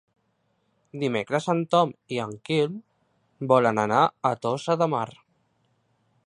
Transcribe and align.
Dimecres 1.01 1.49
en 1.53 1.59
Tom 1.75 1.91
i 2.15 2.19
en 2.23 2.33
Quim 2.49 2.79
volen 3.53 3.83
anar 3.83 4.01
a 4.31 4.33
Tossa 4.47 4.79
de 4.85 4.89
Mar. 4.97 5.07